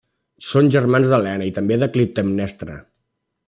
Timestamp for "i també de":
1.49-1.91